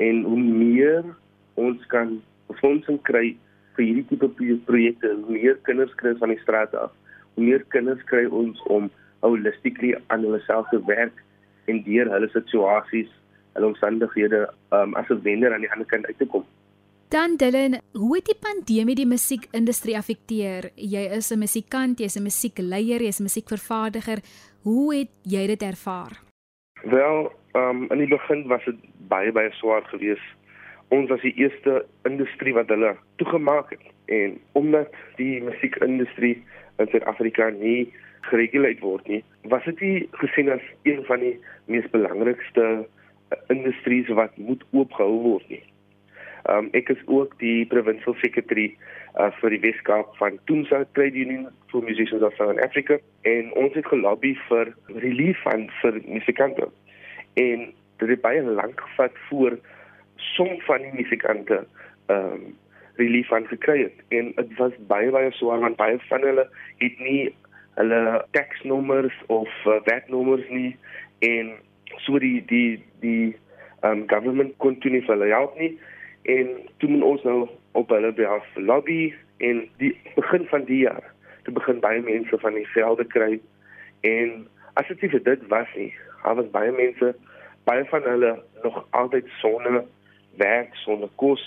en 0.01 0.23
hoe 0.25 0.39
meer 0.39 1.05
ons 1.61 1.85
kan 1.93 2.17
befondsing 2.49 2.99
kry 3.07 3.35
vir 3.75 3.85
hierdie 3.85 4.07
tipe 4.09 4.29
projekte, 4.67 5.13
hoe 5.23 5.35
meer 5.37 5.59
kinders 5.67 5.93
kry 5.99 6.13
van 6.19 6.33
die 6.33 6.41
straat 6.41 6.73
af, 6.75 6.91
hoe 7.35 7.45
meer 7.45 7.63
kinders 7.73 8.01
kry 8.09 8.25
ons 8.27 8.59
om 8.73 8.89
holistically 9.21 9.95
aan 10.07 10.25
hulle 10.25 10.39
self 10.47 10.69
te 10.69 10.79
werk 10.85 11.23
en 11.65 11.83
deur 11.85 12.09
hulle 12.11 12.29
situasies, 12.33 13.09
hulle 13.53 13.69
omstandighede 13.73 14.47
um, 14.71 14.95
as 14.95 15.09
'n 15.09 15.21
wenner 15.23 15.53
aan 15.53 15.65
die 15.65 15.71
ander 15.71 15.87
kant 15.87 16.05
uit 16.05 16.17
te 16.17 16.25
kom. 16.25 16.45
Dan 17.11 17.35
Dylan, 17.35 17.81
hoe 17.91 18.15
het 18.15 18.25
die 18.25 18.39
pandemie 18.39 18.95
die 18.95 19.05
musiekindustrie 19.05 19.97
affekteer? 19.97 20.69
Jy 20.75 21.11
is 21.17 21.31
'n 21.31 21.39
musikant, 21.39 21.99
jy's 21.99 22.15
'n 22.15 22.23
musiekleier, 22.23 23.01
jy's 23.01 23.19
'n 23.19 23.27
musiekvervaardiger. 23.27 24.19
Hoe 24.63 24.95
het 24.95 25.11
jy 25.23 25.47
dit 25.47 25.61
ervaar? 25.61 26.21
Wel, 26.83 27.31
um, 27.53 27.91
in 27.91 27.97
die 27.97 28.07
begin 28.07 28.47
was 28.47 28.63
dit 28.65 28.75
baie 29.07 29.31
baie 29.31 29.51
swaar 29.51 29.83
geweest. 29.83 30.23
Ons 30.87 31.09
was 31.09 31.21
die 31.21 31.33
eerste 31.35 31.85
industrie 32.03 32.53
wat 32.53 32.67
hulle 32.67 32.95
toegemaak 33.15 33.69
het 33.69 33.85
en 34.05 34.39
omdat 34.51 34.93
die 35.15 35.43
musiekindustrie 35.43 36.43
in 36.77 36.87
Suid-Afrika 36.87 37.49
nie 37.49 37.93
gereguleer 38.27 38.79
word 38.81 39.07
nie, 39.07 39.21
was 39.51 39.65
dit 39.65 39.81
nie 39.81 39.97
gesien 40.21 40.51
as 40.53 40.63
een 40.87 41.03
van 41.09 41.23
die 41.23 41.35
mees 41.71 41.87
belangrikste 41.93 42.65
uh, 42.81 43.37
industrieë 43.53 44.17
wat 44.17 44.37
moet 44.37 44.63
oopgehou 44.71 45.19
word 45.25 45.49
nie. 45.49 45.63
Um 46.49 46.71
ek 46.77 46.89
is 46.89 47.01
ook 47.05 47.35
die 47.41 47.65
provincial 47.69 48.15
secretary 48.21 48.71
uh, 49.19 49.29
vir 49.41 49.53
die 49.53 49.61
Weskaap 49.65 50.15
van 50.17 50.39
Tumsa 50.49 50.83
Trade 50.97 51.17
Union 51.17 51.49
for 51.69 51.85
Musicians 51.85 52.25
of 52.25 52.33
South 52.39 52.61
Africa 52.65 52.97
en 53.29 53.51
ons 53.61 53.75
het 53.77 53.85
gelobby 53.91 54.33
vir 54.47 54.73
relief 55.03 55.37
fund 55.45 55.69
vir 55.83 56.01
musikante. 56.07 56.69
En 57.37 57.69
dit 58.01 58.09
het 58.09 58.23
baie 58.25 58.41
lank 58.41 58.81
gevat 58.87 59.21
voor 59.29 59.59
som 60.33 60.49
van 60.65 60.81
die 60.87 60.95
musikante 60.97 61.61
um 62.09 62.51
relief 62.99 63.29
fund 63.31 63.47
gekry 63.47 63.83
het 63.85 64.17
en 64.17 64.33
dit 64.35 64.57
was 64.57 64.73
baie 64.89 65.13
baie 65.13 65.31
swaar 65.37 65.61
want 65.61 65.77
baie 65.79 65.99
van 66.09 66.25
hulle 66.27 66.47
het 66.81 66.99
nie 66.99 67.29
hulle 67.81 68.25
taxnommers 68.37 69.17
of 69.27 69.49
uh, 69.65 69.79
wetnommers 69.89 70.47
nie 70.49 70.75
en 71.27 71.53
so 72.05 72.19
die 72.23 72.39
die 72.49 72.83
die 73.01 73.33
um 73.87 74.05
government 74.09 74.53
kon 74.63 74.77
toe 74.81 74.91
nie 74.93 75.03
vir 75.07 75.15
hulle 75.15 75.31
help 75.33 75.57
nie 75.59 75.73
en 76.35 76.53
toe 76.77 76.89
moet 76.93 77.07
ons 77.07 77.25
nou 77.27 77.37
op 77.79 77.89
hulle 77.95 78.13
behalf 78.17 78.47
lobby 78.55 79.13
en 79.49 79.65
die 79.81 79.91
begin 80.15 80.45
van 80.53 80.65
die 80.69 80.83
jaar 80.85 81.07
te 81.45 81.53
begin 81.57 81.81
baie 81.83 82.01
mense 82.05 82.37
van 82.43 82.57
die 82.57 82.67
velde 82.75 83.07
kry 83.15 83.39
en 84.07 84.35
as 84.79 84.87
dit 84.91 85.09
vir 85.15 85.25
dit 85.25 85.47
was 85.53 85.73
nie 85.77 85.91
daar 86.21 86.37
was 86.39 86.53
baie 86.53 86.73
mense 86.77 87.15
baie 87.69 87.85
van 87.89 88.05
hulle 88.05 88.35
nog 88.63 88.83
altyd 89.01 89.27
sonder 89.41 89.81
werk 90.37 90.77
sonder 90.85 91.09
kos 91.21 91.43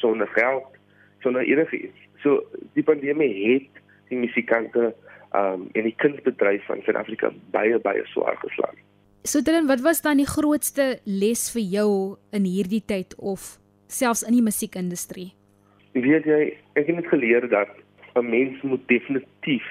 sonder 0.00 0.28
geld 0.34 0.78
sonder 1.22 1.42
enigiets. 1.42 1.98
So 2.22 2.42
die 2.72 2.82
pandemie 2.82 3.34
het 3.52 3.82
die 4.08 4.18
musikante 4.18 4.94
um 5.36 5.68
en 5.72 5.84
die 5.84 5.94
kunsbedryf 6.00 6.64
van 6.66 6.82
Suid-Afrika 6.84 7.32
baie 7.52 7.78
baie 7.78 8.04
swaar 8.12 8.36
geslaan. 8.40 8.76
So 9.22 9.42
dan 9.42 9.66
wat 9.66 9.80
was 9.80 10.00
dan 10.02 10.16
die 10.16 10.28
grootste 10.28 11.00
les 11.04 11.50
vir 11.52 11.62
jou 11.62 11.90
in 12.32 12.44
hierdie 12.48 12.84
tyd 12.86 13.14
of 13.18 13.58
selfs 13.86 14.22
in 14.22 14.32
die 14.32 14.44
musiekindustrie? 14.44 15.32
Jy 15.92 16.02
weet 16.04 16.28
jy, 16.28 16.40
ek 16.78 16.86
het 16.86 16.96
net 16.96 17.10
geleer 17.10 17.48
dat 17.48 17.68
'n 18.16 18.30
mens 18.30 18.62
moet 18.62 18.88
definitief 18.88 19.68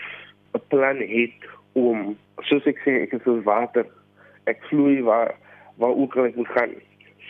'n 0.54 0.62
plan 0.70 0.98
hê 0.98 1.32
om 1.74 2.18
soos 2.42 2.66
ek 2.66 2.80
sê 2.86 3.02
ek 3.02 3.14
is 3.14 3.24
so 3.24 3.42
water. 3.42 3.86
Ek 4.46 4.62
vloei 4.70 5.02
waar 5.02 5.36
waar 5.78 5.96
ook 5.96 6.16
al 6.18 6.26
ek 6.26 6.36
moet 6.36 6.54
gaan. 6.54 6.74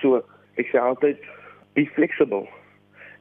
So 0.02 0.24
ek 0.56 0.68
sê 0.72 0.80
altyd 0.80 1.18
be 1.74 1.86
flexible. 1.86 2.48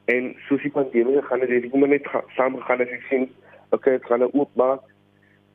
En 0.05 0.35
soos 0.47 0.61
die 0.61 0.71
pandemie 0.71 1.21
gaan 1.21 1.39
dit 1.39 1.63
ek 1.63 1.73
moet 1.73 1.89
net 1.89 2.07
saam 2.35 2.59
gaan 2.59 2.81
as 2.81 2.89
ek 2.89 3.03
sien 3.09 3.29
okay, 3.71 3.95
ek 3.95 4.05
gaan 4.05 4.19
nou 4.19 4.31
oopmaak 4.33 4.81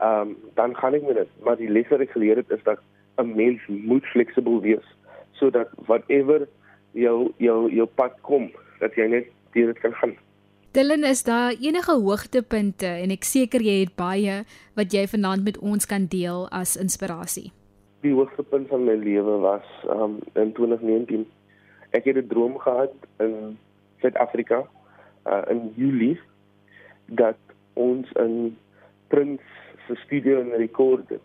ehm 0.03 0.21
um, 0.21 0.37
dan 0.55 0.75
gaan 0.77 0.95
ek 0.95 1.07
met 1.07 1.15
dit. 1.15 1.31
Maar 1.45 1.57
die 1.57 1.71
les 1.71 1.89
wat 1.89 2.01
ek 2.01 2.11
geleer 2.11 2.37
het 2.43 2.51
is 2.51 2.63
dat 2.67 2.79
'n 3.23 3.35
mens 3.37 3.61
moet 3.69 4.05
fleksibel 4.15 4.61
wees 4.61 4.87
sodat 5.33 5.69
whatever 5.87 6.49
jou 6.93 7.33
jou 7.37 7.71
jou 7.73 7.87
pad 7.87 8.13
kom, 8.21 8.51
dat 8.81 8.95
jy 8.95 9.07
net 9.07 9.27
deur 9.53 9.73
dit 9.73 9.81
kan 9.81 9.95
gaan. 10.01 10.15
Dylan, 10.73 11.05
is 11.05 11.23
daar 11.23 11.53
enige 11.61 11.93
hoogtepunte 11.93 12.87
en 12.87 13.11
ek 13.11 13.27
seker 13.29 13.61
jy 13.61 13.83
het 13.83 13.97
baie 13.97 14.45
wat 14.79 14.93
jy 14.93 15.07
vanaand 15.07 15.45
met 15.45 15.59
ons 15.59 15.87
kan 15.87 16.07
deel 16.09 16.47
as 16.49 16.79
inspirasie. 16.81 17.53
Die 18.01 18.15
hoogtepunt 18.17 18.69
van 18.69 18.85
my 18.85 18.95
lewe 18.97 19.39
was 19.43 19.67
um 19.93 20.19
in 20.33 20.53
2019. 20.53 21.27
Ek 21.93 22.05
het 22.05 22.17
'n 22.17 22.29
droom 22.29 22.59
gehad 22.59 22.95
in 23.19 23.59
Suid-Afrika 24.01 24.65
uh 25.27 25.43
in 25.51 25.73
Julie 25.77 26.21
dat 27.07 27.37
ons 27.75 28.09
in 28.13 28.57
Prins 29.09 29.45
se 29.87 29.95
studio 30.05 30.41
en 30.41 30.57
rekorde. 30.57 31.19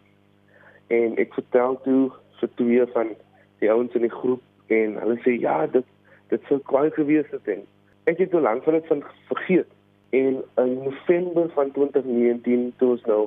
En 0.87 1.17
ek 1.21 1.33
vertel 1.33 1.79
toe 1.83 2.11
vir 2.39 2.49
twee 2.55 2.85
van 2.93 3.13
die 3.59 3.71
ouens 3.71 3.95
in 3.97 4.05
die 4.05 4.13
groep 4.13 4.43
en 4.73 4.99
hulle 5.01 5.17
sê 5.25 5.37
ja, 5.41 5.65
dit 5.67 5.85
dit 6.31 6.43
sou 6.49 6.59
kwaai 6.67 6.89
gewees 6.91 7.27
het 7.31 7.47
en 7.47 7.63
ek 8.11 8.19
het 8.23 8.31
te 8.31 8.41
lank 8.43 8.63
van 8.63 8.75
dit 8.77 8.87
van 8.87 9.03
vergeet. 9.31 9.69
En 10.15 10.41
in 10.63 10.73
November 10.83 11.49
van 11.55 11.71
2019 11.71 12.73
toe 12.77 12.89
ons 12.95 13.05
nou 13.07 13.21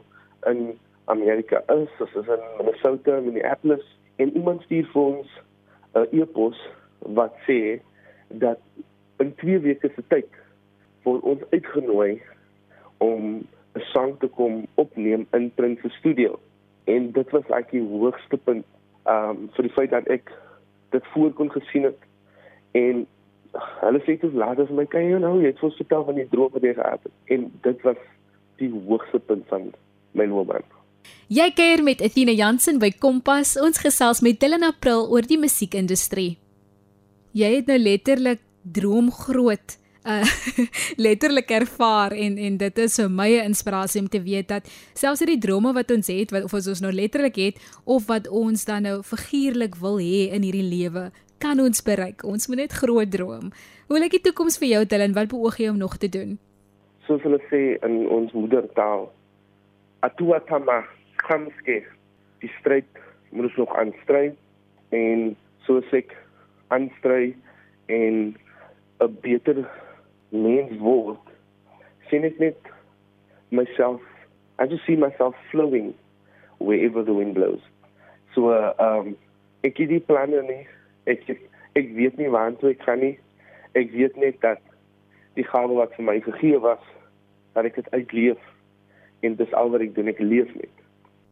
in 0.49 0.61
Amerika 1.13 1.63
is, 1.75 1.93
ons 2.01 2.19
is 2.21 2.29
in 2.29 2.45
Minnesota, 2.59 3.21
Minneapolis 3.21 3.87
en 4.17 4.33
iemand 4.37 4.63
stuur 4.63 4.89
vir 4.93 5.03
ons 5.03 5.31
'n 5.95 6.05
uh, 6.05 6.21
e-pos 6.21 6.59
wat 7.17 7.35
sê 7.47 7.81
dat 8.29 8.61
in 9.19 9.35
2 9.35 9.59
weke 9.59 9.91
se 9.95 10.03
tyd 10.09 10.29
word 11.03 11.23
ons 11.23 11.43
uitgenooi 11.51 12.21
om 12.99 13.41
'n 13.75 13.85
sang 13.93 14.19
te 14.19 14.29
kom 14.29 14.67
opneem 14.75 15.27
in 15.33 15.51
Prince 15.55 15.81
se 15.83 15.89
studio. 15.99 16.39
En 16.85 17.13
dit 17.13 17.31
was 17.31 17.47
ek 17.49 17.71
die 17.71 17.83
hoogste 17.83 18.37
punt 18.37 18.65
um 19.07 19.49
vir 19.55 19.63
die 19.63 19.73
feit 19.73 19.91
dat 19.91 20.07
ek 20.09 20.33
dit 20.91 21.07
voor 21.15 21.33
kon 21.33 21.51
gesien 21.51 21.83
het 21.83 21.99
en 22.73 23.07
hulle 23.81 24.01
sê 24.07 24.19
dit 24.21 24.35
laat 24.35 24.59
as 24.63 24.71
my 24.75 24.85
kan 24.87 25.07
jy 25.07 25.19
nou 25.19 25.39
jy 25.41 25.53
het 25.53 25.63
vir 25.63 25.73
vertel 25.79 26.05
van 26.05 26.19
die 26.21 26.29
droom 26.31 26.53
wat 26.53 26.67
jy 26.67 26.75
gehad 26.75 27.07
het 27.07 27.35
en 27.37 27.49
dit 27.63 27.83
was 27.87 27.97
die 28.61 28.71
hoogste 28.87 29.19
punt 29.19 29.47
van 29.49 29.73
my 30.13 30.27
loopbaan. 30.27 30.67
Jy 31.31 31.47
kuier 31.57 31.83
met 31.87 32.03
Athena 32.03 32.35
Jansen 32.35 32.81
by 32.83 32.91
Kompas. 32.99 33.55
Ons 33.63 33.81
gesels 33.81 34.21
met 34.27 34.41
Dylan 34.43 34.67
April 34.67 35.07
oor 35.09 35.23
die 35.27 35.39
musiekindustrie. 35.39 36.37
Jy 37.33 37.51
het 37.55 37.71
nou 37.71 37.79
letterlik 37.79 38.43
droomgroot 38.63 39.80
uh 40.05 40.25
letterlik 41.07 41.51
ervaar 41.51 42.13
en 42.13 42.39
en 42.39 42.57
dit 42.57 42.79
is 42.79 42.97
vir 42.97 43.11
my 43.11 43.31
'n 43.37 43.45
inspirasie 43.53 44.01
om 44.01 44.09
te 44.09 44.23
weet 44.23 44.49
dat 44.49 44.65
selfs 44.95 45.21
hierdie 45.21 45.41
drome 45.41 45.73
wat 45.73 45.91
ons 45.91 46.07
het 46.07 46.31
wat 46.31 46.45
of 46.45 46.53
ons 46.53 46.81
nou 46.81 46.93
letterlik 46.93 47.37
het 47.37 47.57
of 47.85 48.07
wat 48.07 48.29
ons 48.29 48.65
dan 48.65 48.83
nou 48.83 49.03
figuurlik 49.03 49.75
wil 49.77 49.99
hê 49.99 50.33
in 50.33 50.43
hierdie 50.43 50.69
lewe 50.69 51.11
kan 51.41 51.61
ons 51.61 51.83
bereik. 51.83 52.25
Ons 52.25 52.49
moet 52.49 52.57
net 52.57 52.73
groot 52.77 53.11
droom. 53.11 53.51
Hoe 53.89 53.99
lyk 53.99 54.19
die 54.19 54.25
toekoms 54.29 54.59
vir 54.61 54.69
jou 54.69 54.83
Dylan? 54.85 55.17
Wat 55.17 55.31
beoog 55.33 55.57
jy 55.59 55.71
om 55.73 55.81
nog 55.81 55.97
te 55.97 56.09
doen? 56.13 56.37
Soos 57.09 57.23
hulle 57.25 57.41
sê 57.49 57.81
in 57.87 58.05
ons 58.13 58.33
moedertaal, 58.37 59.09
Atua 60.07 60.41
Tama 60.49 60.85
gaan 61.25 61.49
skep. 61.59 61.89
Die 62.45 62.53
stryd 62.61 62.89
moet 63.31 63.49
ons 63.49 63.57
nog 63.57 63.73
aanstry 63.77 64.31
en 64.97 65.37
soos 65.67 65.89
ek 65.97 66.13
aanstry 66.69 67.35
en 67.89 68.37
'n 69.01 69.17
beter 69.23 69.65
mens 70.31 70.73
word, 70.83 71.21
sien 72.11 72.27
ek 72.27 72.39
net 72.43 72.71
myself 73.51 74.01
I 74.61 74.67
just 74.67 74.85
see 74.85 74.95
myself 74.95 75.35
flowing 75.51 75.95
wherever 76.59 77.03
the 77.03 77.15
wind 77.15 77.35
blows. 77.35 77.61
So 78.35 78.53
uh, 78.53 78.75
um 78.79 79.17
ek 79.65 79.81
het 79.81 79.89
die 79.89 80.05
planne 80.05 80.43
nie. 80.45 80.65
Ek 81.09 81.25
ek 81.79 81.95
weet 81.97 82.21
nie 82.21 82.29
waartoe 82.33 82.75
ek 82.75 82.85
gaan 82.85 83.01
nie. 83.01 83.15
Ek 83.79 83.89
weet 83.95 84.19
net 84.21 84.41
dat 84.45 84.61
die 85.39 85.47
gawe 85.47 85.73
wat 85.79 85.95
vir 85.97 86.05
my 86.05 86.19
gegee 86.27 86.61
was, 86.61 86.83
dat 87.57 87.71
ek 87.71 87.81
dit 87.81 87.89
uitleef 87.97 88.43
en 89.25 89.37
dis 89.39 89.57
al 89.57 89.73
wat 89.73 89.85
ek 89.85 89.95
doen, 89.97 90.11
ek 90.13 90.21
leef 90.21 90.51
net. 90.59 90.73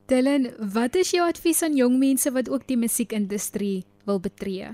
Dylan, 0.09 0.49
wat 0.73 0.97
is 0.97 1.12
jou 1.12 1.25
advies 1.28 1.61
aan 1.67 1.76
jong 1.76 1.99
mense 2.00 2.31
wat 2.33 2.49
ook 2.49 2.64
die 2.69 2.78
musiekindustrie 2.81 3.85
wil 4.09 4.23
betree? 4.25 4.73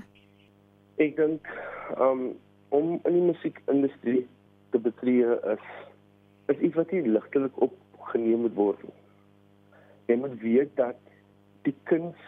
Ek 0.95 1.17
dink 1.19 1.49
um 1.99 2.29
om 2.69 2.99
in 3.03 3.13
die 3.13 3.25
musiekindustrie 3.31 4.27
te 4.69 4.79
betree 4.79 5.37
is 5.53 5.67
is 6.45 6.57
iets 6.57 6.75
wat 6.75 6.91
nie 6.91 7.01
ligtelik 7.09 7.61
opgeneem 7.61 8.45
moet 8.45 8.53
word 8.53 8.81
nie. 8.85 8.97
Jy 10.05 10.17
moet 10.21 10.35
weet 10.41 10.75
dat 10.77 10.99
die 11.65 11.73
kuns 11.89 12.19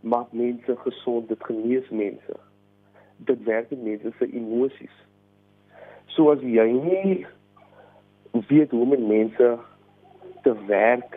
maak 0.00 0.32
mense 0.36 0.76
gesond, 0.76 1.28
dit 1.28 1.44
genees 1.48 1.88
mense. 1.88 2.36
Dit 3.16 3.40
werk 3.48 3.70
met 3.70 3.82
mense 3.82 4.12
se 4.18 4.28
emosies. 4.28 4.96
So 6.12 6.28
as 6.34 6.42
jy 6.44 6.66
nie 6.76 7.24
weet 8.50 8.70
hoe 8.70 8.82
om 8.84 9.08
mense 9.08 9.48
te 10.44 10.54
werk 10.66 11.16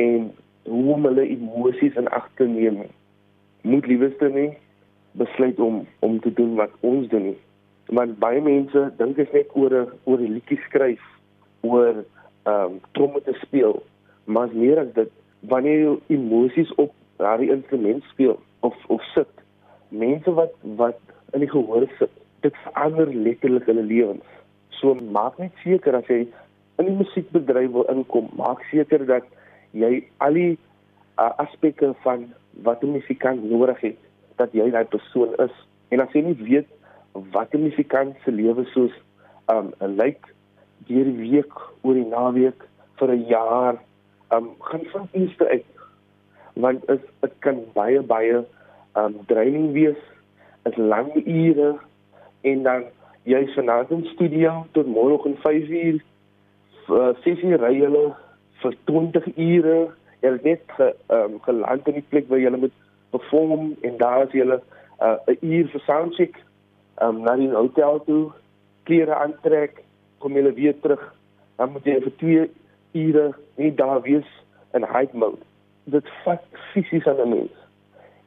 en 0.00 0.30
hoe 0.64 0.94
om 0.94 1.04
hulle 1.04 1.28
emosies 1.28 1.96
in 2.00 2.08
ag 2.08 2.30
te 2.40 2.48
neem, 2.48 2.82
moet 3.62 3.86
liewerste 3.86 4.28
nie 4.32 4.50
besluit 5.12 5.60
om 5.60 5.86
om 5.98 6.20
te 6.20 6.32
doen 6.32 6.54
wat 6.54 6.72
ons 6.80 7.08
doen 7.08 7.22
nie. 7.32 7.38
Want 7.90 8.18
baie 8.22 8.40
mense 8.40 8.82
dink 8.98 9.16
dit 9.18 9.32
net 9.34 9.48
oor 9.58 9.74
'n 9.74 9.88
oor 10.04 10.20
'n 10.20 10.32
liedjie 10.36 10.60
skryf, 10.68 11.02
oor 11.60 12.04
ehm 12.46 12.64
um, 12.64 12.80
tromme 12.92 13.20
te 13.22 13.34
speel, 13.42 13.82
maar 14.24 14.48
meer 14.52 14.78
as 14.78 14.92
dit 14.94 15.10
wanneer 15.40 15.80
jy 15.80 15.98
emosies 16.16 16.74
op 16.74 16.94
daardie 17.16 17.50
instrument 17.50 18.02
speel 18.12 18.38
of 18.60 18.76
of 18.86 19.02
sit. 19.14 19.32
Mense 19.88 20.30
wat 20.32 20.54
wat 20.62 21.00
in 21.32 21.40
die 21.40 21.50
gehoor 21.50 21.88
sit, 21.98 22.14
dit 22.40 22.54
verander 22.64 23.14
letterlik 23.14 23.66
hulle 23.66 23.82
lewens. 23.82 24.28
So 24.80 24.94
maak 24.94 25.38
net 25.38 25.52
seker 25.64 25.96
as 25.98 26.06
jy 26.06 26.26
in 26.78 26.88
die 26.88 26.96
musiekbedryf 26.96 27.70
wil 27.70 27.88
inkom, 27.92 28.30
maak 28.36 28.62
seker 28.70 29.06
dat 29.06 29.26
jy 29.72 30.04
al 30.18 30.32
die 30.38 30.58
uh, 31.18 31.32
aspekte 31.42 31.94
van 32.04 32.30
wat 32.62 32.82
'n 32.82 32.92
musikant 32.92 33.50
nodig 33.50 33.80
het, 33.80 33.98
dat 34.36 34.52
jy 34.52 34.70
daai 34.70 34.84
persoon 34.84 35.34
is. 35.38 35.54
En 35.88 36.00
as 36.00 36.12
jy 36.12 36.22
nie 36.22 36.38
weet 36.38 36.68
wat 37.12 37.54
'n 37.54 37.62
musikant 37.62 38.16
se 38.24 38.30
lewe 38.30 38.64
soos 38.64 38.92
um 39.48 39.72
lyk 39.78 40.34
deur 40.86 41.04
die 41.04 41.30
week 41.30 41.52
oor 41.82 41.94
die 41.94 42.06
naweek 42.06 42.68
vir 42.98 43.12
'n 43.12 43.26
jaar, 43.26 43.74
um 44.30 44.50
gaan 44.58 44.84
van 44.92 45.08
iets 45.12 45.38
uit. 45.38 45.66
Want 46.54 46.88
is 46.90 47.02
dit 47.20 47.32
kan 47.38 47.64
baie 47.74 48.00
baie 48.02 48.44
um 48.94 49.14
draining 49.26 49.72
wees 49.72 50.00
is 50.64 50.76
lang 50.76 51.10
ure 51.26 51.78
en 52.40 52.62
dan 52.62 52.84
jy 53.22 53.46
vanaand 53.54 53.90
in 53.90 54.04
studio 54.04 54.66
tot 54.72 54.86
môre 54.86 55.16
om 55.24 55.36
5 55.36 55.68
uur 55.68 56.00
uh, 56.88 57.12
sessie 57.24 57.56
ry 57.56 57.74
hulle 57.78 58.14
vir 58.62 58.76
20 58.84 59.26
ure. 59.36 59.78
Jy 60.20 60.32
het 60.32 60.44
net 60.44 60.62
ge, 60.76 60.94
um, 61.08 61.38
geland 61.40 61.88
in 61.88 61.94
die 61.94 62.08
plek 62.12 62.28
waar 62.28 62.42
jy 62.42 62.50
moet 62.56 62.76
perform 63.10 63.74
en 63.80 63.96
daar 63.96 64.26
is 64.26 64.32
jy 64.36 64.44
'n 64.44 64.60
uh, 65.00 65.16
uur 65.40 65.68
vir 65.72 65.82
soundcheck 65.86 66.36
um, 67.00 67.22
na 67.22 67.36
die 67.36 67.50
hotel 67.50 68.02
toe 68.04 68.32
klere 68.88 69.14
aantrek 69.14 69.84
kom 70.18 70.36
jy 70.36 70.54
weer 70.54 70.80
terug 70.80 71.02
dan 71.56 71.72
moet 71.72 71.84
jy 71.84 72.00
vir 72.00 72.16
2 72.24 72.48
ure 73.04 73.26
nie 73.56 73.74
daar 73.74 74.02
wees 74.02 74.28
in 74.74 74.84
high 74.84 75.12
mode 75.12 75.50
dit 75.84 76.10
vat 76.24 76.44
fisies 76.72 77.06
aan 77.06 77.20
'n 77.20 77.28
mens. 77.28 77.54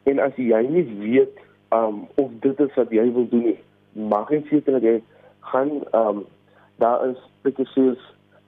En 0.04 0.20
as 0.20 0.36
jy 0.36 0.62
nie 0.70 0.88
weet 1.00 1.38
um 1.72 2.08
of 2.16 2.32
dit 2.40 2.60
is 2.60 2.74
wat 2.76 2.90
jy 2.90 3.12
wil 3.14 3.28
doen 3.30 3.44
nie, 3.44 3.60
maak 3.92 4.30
net 4.30 4.46
seker 4.46 4.72
dat 4.72 4.82
jy 4.82 5.02
gaan 5.40 5.72
um 5.92 6.26
daar 6.76 7.10
is 7.10 7.18
baie 7.42 7.66
soos 7.66 8.02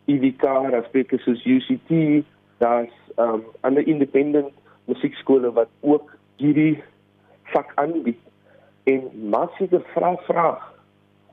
EVK, 0.06 0.42
daar's 0.72 0.92
baie 0.92 1.18
soos 1.18 1.46
UCT, 1.46 2.24
daar's 2.58 2.94
um 3.18 3.44
ander 3.62 3.88
independent 3.88 4.54
musiekskole 4.86 5.52
wat 5.52 5.70
ook 5.80 6.18
hierdie 6.38 6.84
vak 7.44 7.72
aanbied. 7.76 8.20
En 8.86 9.10
maak 9.30 9.54
seker 9.58 9.82
vra 9.94 10.16
vra. 10.28 10.50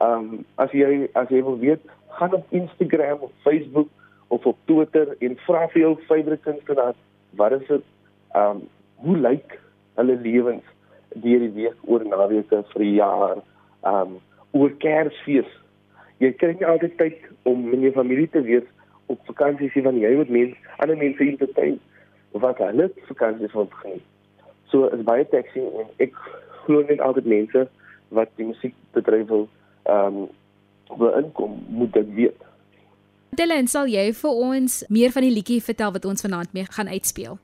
Um 0.00 0.44
as 0.56 0.72
jy 0.76 1.08
as 1.18 1.28
jy 1.28 1.42
wil 1.44 1.58
weet, 1.58 1.82
gaan 2.18 2.34
op 2.34 2.46
Instagram 2.50 3.18
of 3.28 3.30
Facebook 3.42 3.88
of 4.28 4.46
op 4.46 4.58
Twitter 4.64 5.16
en 5.18 5.36
vra 5.46 5.66
vir 5.72 5.82
jou 5.82 5.96
favourite 6.08 6.42
kunstenaars 6.44 7.00
wat 7.40 7.56
is 7.58 7.66
dit 7.68 7.84
ehm 8.32 8.50
um, 8.50 8.62
hoe 9.04 9.16
lyk 9.18 9.56
hulle 9.98 10.16
lewens 10.26 10.68
deur 11.24 11.42
die 11.44 11.54
week 11.56 11.88
oor 11.94 12.04
naweke 12.08 12.62
vir 12.74 12.84
jaar 12.88 13.34
ehm 13.36 14.14
um, 14.14 14.14
oor 14.60 14.72
Kersfees 14.84 15.50
jy 16.24 16.30
kry 16.40 16.54
nie 16.54 16.68
altyd 16.68 16.96
tyd 17.00 17.26
om 17.48 17.66
met 17.68 17.84
jou 17.84 17.92
familie 17.98 18.28
te 18.36 18.44
wees 18.48 18.68
op 19.12 19.20
vakansie 19.28 19.70
sien 19.74 19.88
van 19.88 20.00
jy 20.00 20.14
moet 20.20 20.32
mens 20.38 20.56
ander 20.78 21.00
mense 21.04 21.28
in 21.28 21.36
te 21.40 21.50
tyd 21.58 22.40
wat 22.44 22.64
hulle 22.64 22.88
vakansie 23.10 23.52
wil 23.56 23.68
begin 23.76 24.00
so 24.72 24.88
is 24.96 25.04
baie 25.08 25.28
taxi 25.34 25.66
en 25.82 25.92
ek 26.06 26.16
glo 26.66 26.84
net 26.88 27.00
altyd 27.00 27.28
mense 27.34 27.66
wat 28.08 28.32
die 28.36 28.48
musiekbedryf 28.52 29.28
wil 29.28 29.48
ehm 29.82 30.22
um, 30.22 30.30
wil 30.98 31.14
inkom 31.16 31.54
moet 31.72 31.92
dit 31.92 32.08
weet 32.14 32.48
Dylan, 33.32 33.64
sal 33.64 33.86
jy 33.88 34.10
vir 34.12 34.40
ons 34.44 34.74
meer 34.92 35.12
van 35.14 35.24
die 35.24 35.32
liedjie 35.32 35.62
vertel 35.64 35.94
wat 35.94 36.04
ons 36.04 36.20
vanaand 36.20 36.50
mee 36.52 36.66
gaan 36.68 36.90
uitspeel? 36.92 37.38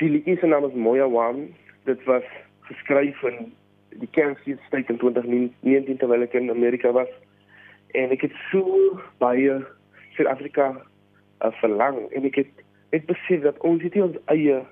Die 0.00 0.08
liedjie 0.08 0.38
se 0.40 0.48
naam 0.48 0.64
is 0.64 0.72
Moya 0.72 1.04
One. 1.04 1.50
Dit 1.84 2.00
was 2.08 2.24
geskryf 2.64 3.20
in 3.28 3.52
die 4.00 4.08
State 4.08 4.88
in 4.88 4.96
2019 5.02 5.98
terwyl 6.00 6.24
ek 6.24 6.32
in 6.40 6.48
Amerika 6.48 6.94
was. 6.96 7.12
En 7.92 8.08
ek 8.16 8.24
het 8.24 8.32
so 8.48 8.96
baie 9.20 9.58
Suid-Afrika 10.16 10.70
uh, 10.72 11.52
verlang 11.60 12.00
en 12.16 12.24
ek 12.24 12.40
het 12.40 12.64
ek 12.96 13.04
besef 13.12 13.44
dat 13.44 13.60
ons 13.68 13.84
het 13.84 14.00
ons 14.00 14.16
eie 14.32 14.62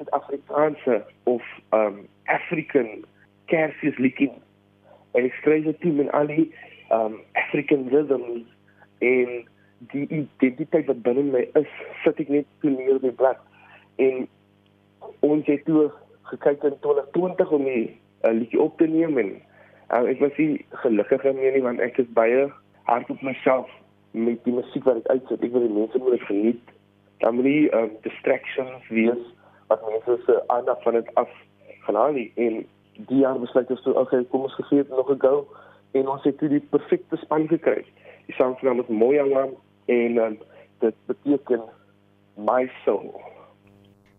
Suid-Afrikaanse 0.00 1.04
of 1.28 1.44
um 1.76 2.08
African 2.24 3.04
Kansas 3.52 3.98
liedjie. 4.00 4.32
En 5.12 5.26
ek 5.28 5.36
skryf 5.42 5.66
dit 5.68 5.80
toe 5.84 5.92
met 5.92 6.12
al 6.16 6.30
die 6.30 6.46
um 6.94 7.18
African 7.36 7.88
rhythms 7.92 8.46
en 9.04 9.42
die 9.92 10.06
identiteit 10.08 10.88
wat 10.88 11.02
binne 11.04 11.26
my 11.28 11.42
is, 11.60 11.68
sit 12.04 12.20
ek 12.24 12.32
net 12.32 12.48
toe 12.64 12.72
neer 12.72 12.96
op 12.96 13.04
die 13.04 13.16
blad. 13.16 13.40
En 14.00 14.24
ons 15.26 15.48
het 15.48 15.64
toe 15.68 15.90
gekyk 16.32 16.64
in 16.68 16.76
2020 16.80 17.52
om 17.58 17.68
'n 17.68 18.36
liedjie 18.40 18.60
op 18.60 18.76
te 18.78 18.86
neem 18.86 19.18
en 19.18 19.30
uh, 19.92 20.04
ek 20.08 20.20
was 20.20 20.36
nie 20.36 20.64
gelukkig 20.84 21.22
daarmee 21.22 21.52
nie 21.52 21.62
want 21.62 21.80
ek 21.80 21.98
is 21.98 22.12
baie 22.16 22.48
hard 22.88 23.10
op 23.10 23.22
myself 23.22 23.68
met 24.10 24.44
die 24.44 24.52
musiek 24.52 24.84
wat 24.84 24.96
ek 25.04 25.10
uitsit. 25.16 25.44
Ek 25.44 25.52
wil 25.52 25.66
die 25.66 25.76
mense 25.76 25.98
moet 25.98 26.22
geniet. 26.28 26.62
Dan 27.20 27.34
moet 27.34 27.44
nie 27.44 27.68
um, 27.76 27.90
distractions 28.02 28.88
wees 28.88 29.22
wat 29.70 29.86
mense 29.86 30.18
se 30.26 30.42
aandag 30.46 30.82
van 30.82 30.98
dit 30.98 31.14
af 31.14 31.30
haal 31.86 32.12
nie. 32.12 32.32
En 32.36 32.66
die 33.08 33.22
jaar 33.22 33.38
besluit 33.38 33.70
ons 33.70 33.82
toe, 33.82 33.94
okay, 33.98 34.24
kom 34.30 34.46
ons 34.46 34.56
gee 34.68 34.82
dit 34.82 34.88
nog 34.88 35.10
'n 35.10 35.18
go 35.18 35.46
en 35.90 36.08
ons 36.08 36.24
het 36.24 36.38
die 36.38 36.60
perfekte 36.60 37.16
span 37.16 37.48
gekry. 37.48 37.84
Die 38.26 38.34
se 38.34 38.54
naam 38.62 38.80
is 38.80 38.88
Mooi 38.88 39.18
Alarm 39.18 39.54
en 39.86 40.16
um, 40.16 40.38
dit 40.78 40.94
beteken 41.06 41.62
my 42.36 42.70
soul. 42.84 43.20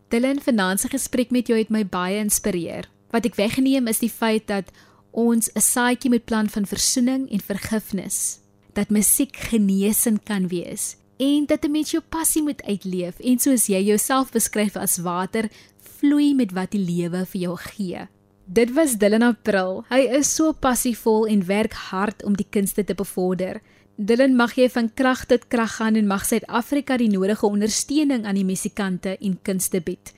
Dylan 0.07 0.39
Finanse 0.39 0.87
gesprek 0.87 1.31
met 1.31 1.47
jou 1.47 1.59
het 1.59 1.69
my 1.69 1.85
baie 1.85 2.17
inspireer. 2.17 2.89
Wat 3.11 3.25
ek 3.25 3.35
weggeneem 3.35 3.87
is 3.87 3.99
die 3.99 4.09
feit 4.11 4.47
dat 4.47 4.71
ons 5.11 5.51
'n 5.55 5.59
saadjie 5.59 6.11
moet 6.11 6.25
plant 6.25 6.51
van 6.51 6.65
versoening 6.65 7.31
en 7.31 7.39
vergifnis, 7.39 8.39
dat 8.73 8.89
musiek 8.89 9.35
genesing 9.35 10.23
kan 10.23 10.47
wees 10.47 11.00
en 11.21 11.45
dat 11.45 11.65
'n 11.65 11.71
mens 11.71 11.91
jou 11.91 12.03
passie 12.09 12.41
moet 12.41 12.63
uitleef 12.63 13.19
en 13.19 13.39
soos 13.39 13.65
jy 13.65 13.83
jouself 13.83 14.31
beskryf 14.31 14.75
as 14.75 14.97
water, 14.97 15.49
vloei 15.97 16.35
met 16.35 16.51
wat 16.51 16.71
die 16.71 16.85
lewe 16.85 17.25
vir 17.25 17.41
jou 17.41 17.57
gee. 17.57 18.07
Dit 18.45 18.73
was 18.73 18.97
Dylan 18.97 19.21
April. 19.21 19.85
Hy 19.89 19.99
is 19.99 20.35
so 20.35 20.51
passievol 20.51 21.27
en 21.27 21.45
werk 21.45 21.73
hard 21.73 22.23
om 22.23 22.35
die 22.35 22.47
kunste 22.49 22.83
te 22.83 22.93
bevorder. 22.93 23.61
Dylan 23.95 24.35
mag 24.35 24.55
jy 24.55 24.69
van 24.69 24.93
krag 24.93 25.25
tot 25.25 25.47
krag 25.47 25.75
gaan 25.75 25.95
en 25.95 26.07
mag 26.07 26.25
Suid-Afrika 26.25 26.97
die 26.97 27.09
nodige 27.09 27.45
ondersteuning 27.45 28.25
aan 28.25 28.35
die 28.35 28.45
musikante 28.45 29.17
en 29.17 29.41
kunste 29.41 29.81
bied. 29.81 30.13